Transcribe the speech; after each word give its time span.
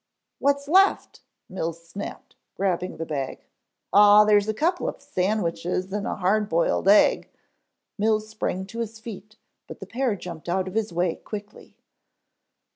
"What's 0.39 0.67
left?" 0.67 1.21
Mills 1.47 1.87
snapped, 1.87 2.35
grabbing 2.55 2.97
the 2.97 3.05
bag. 3.05 3.45
"Aw 3.93 4.23
there's 4.25 4.47
a 4.47 4.53
couple 4.55 4.89
of 4.89 4.99
sandwiches 4.99 5.93
en 5.93 6.07
a 6.07 6.15
hard 6.15 6.49
boiled 6.49 6.87
egg" 6.87 7.29
Mills 7.99 8.27
sprang 8.27 8.65
to 8.65 8.79
his 8.79 8.99
feet 8.99 9.35
but 9.67 9.79
the 9.79 9.85
pair 9.85 10.15
jumped 10.15 10.49
out 10.49 10.67
of 10.67 10.73
his 10.73 10.91
way 10.91 11.17
quickly. 11.17 11.77